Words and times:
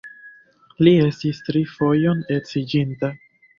Li 0.87 0.93
estis 1.09 1.43
tri 1.51 1.63
fojon 1.75 2.25
edziĝinta. 2.39 3.15